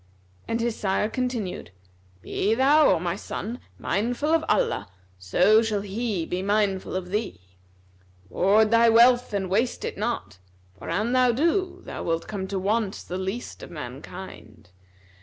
[0.47, 1.69] And his sire continued,
[2.23, 4.87] "Be thou, O my son, mindful of Allah,
[5.19, 7.39] so shall He be mindful of thee.
[8.27, 10.39] Ward thy wealth and waste it not;
[10.75, 14.71] for an thou do, thou wilt come to want the least of mankind.